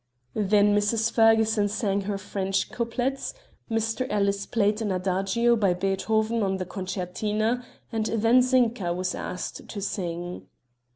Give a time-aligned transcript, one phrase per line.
[0.33, 1.11] Then Mrs.
[1.11, 3.35] Ferguson sang her French couplets,
[3.69, 4.07] Mr.
[4.09, 9.79] Ellis played an adagio by Beethoven on the concertina, and then Zinka was asked to
[9.79, 10.47] sing.